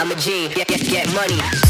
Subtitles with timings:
[0.00, 1.67] I'm a G, get, get, get money.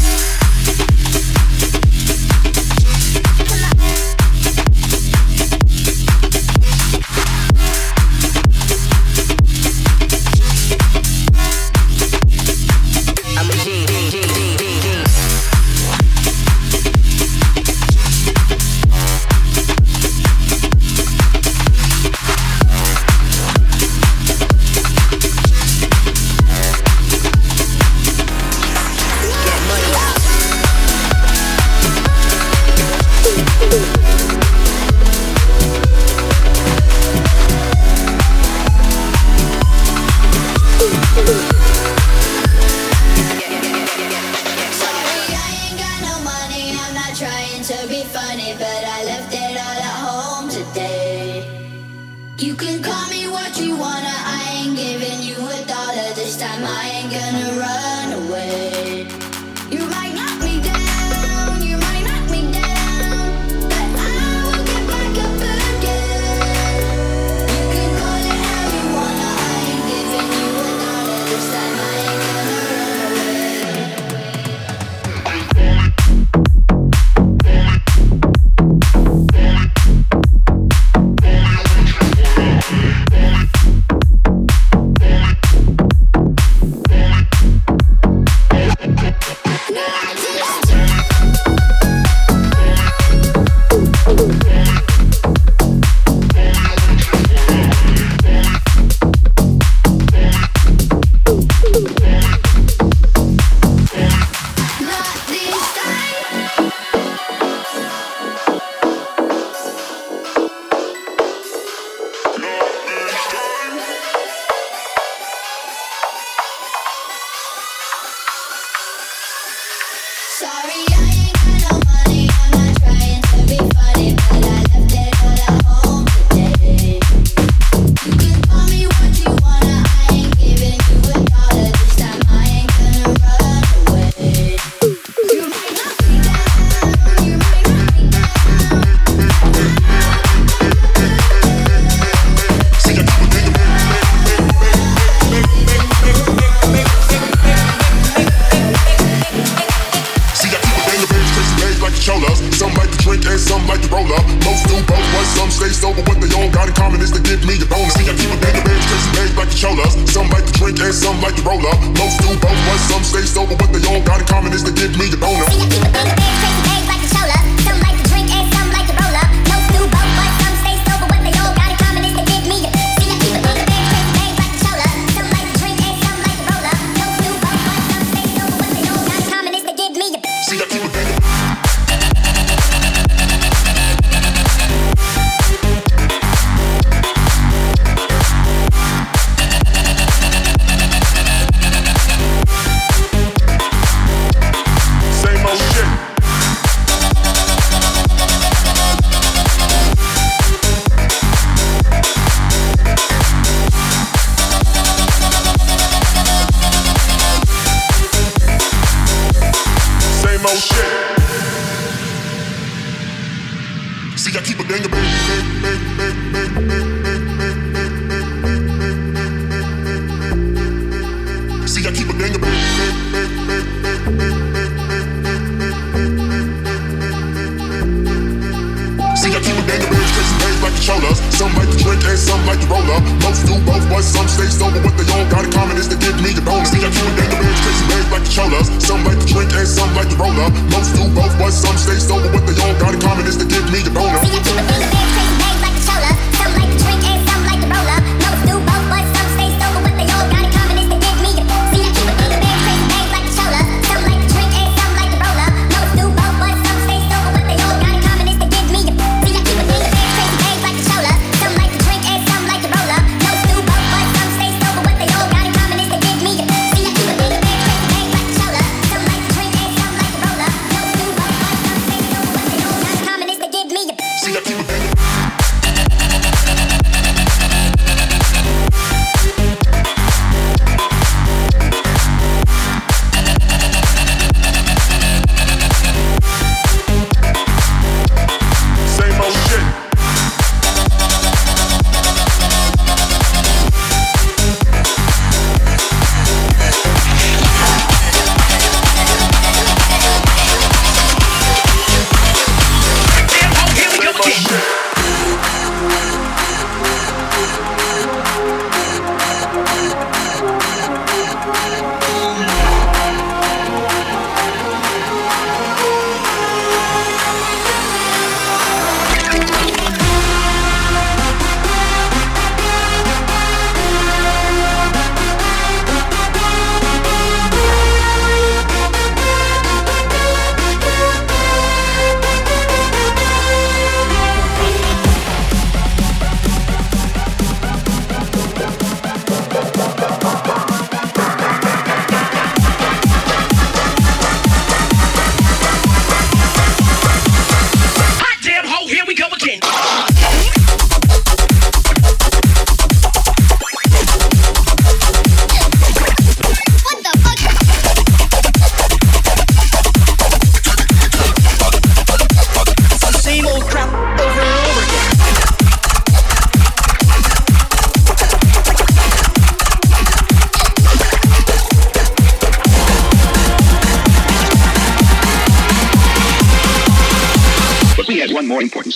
[52.39, 54.08] You can call me what you wanna.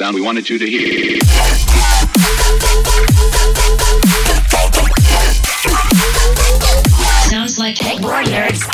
[0.03, 1.17] sound we wanted you to hear.
[7.29, 8.72] Sounds like hey, boy.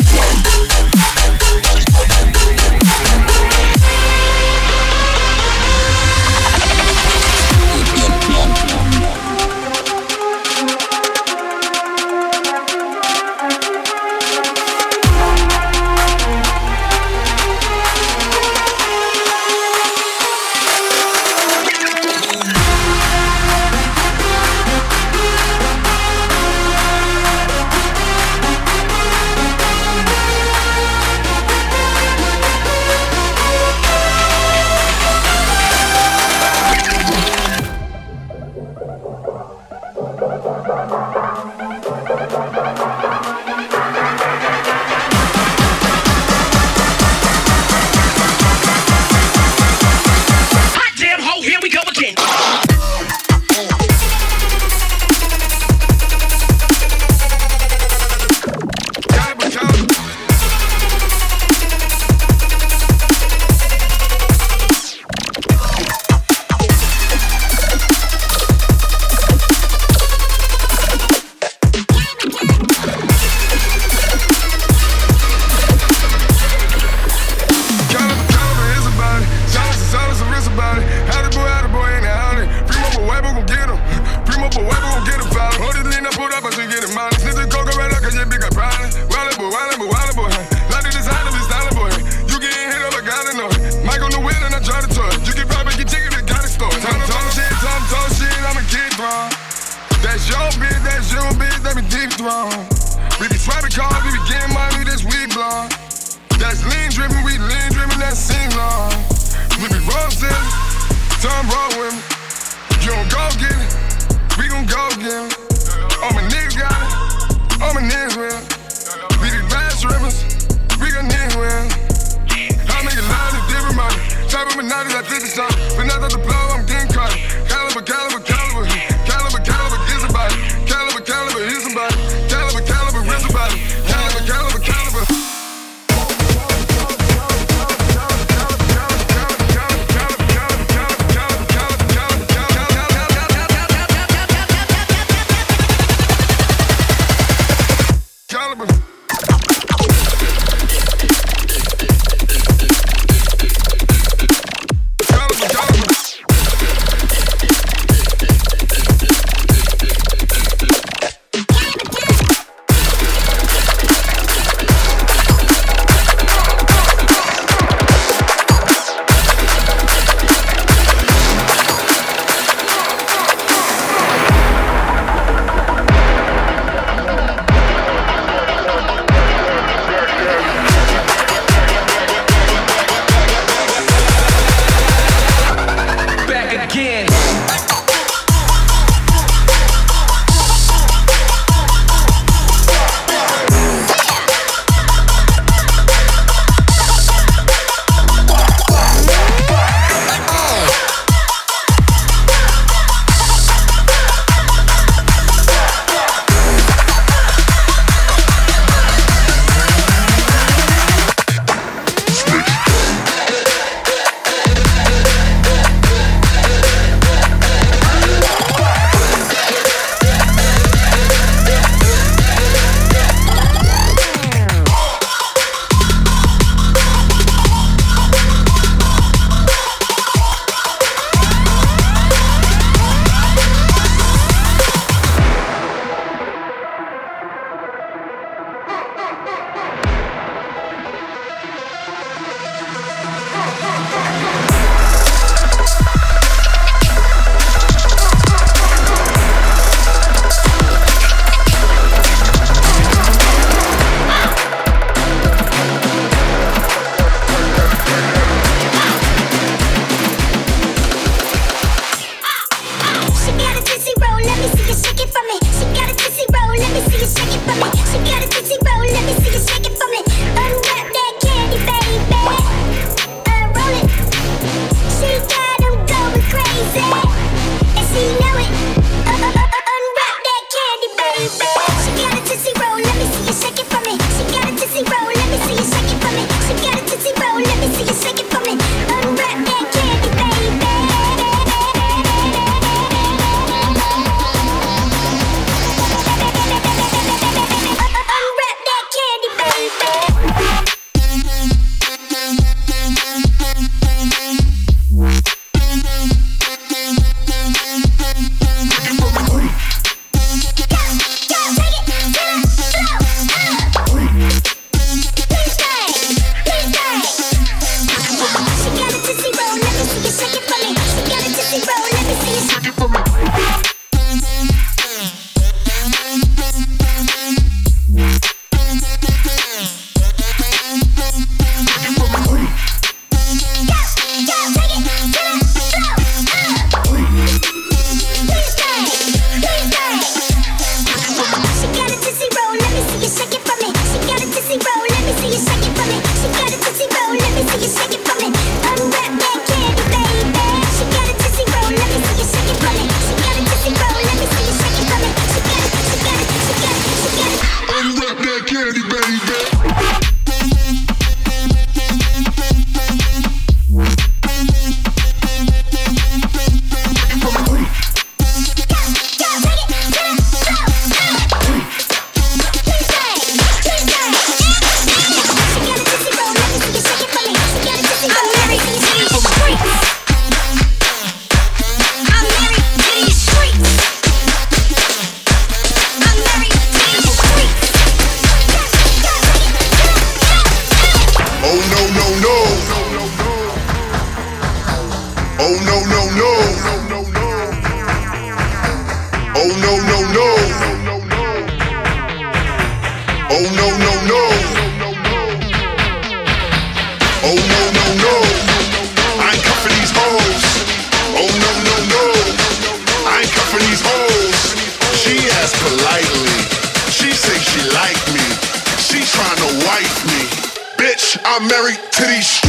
[421.40, 422.49] I'm married to these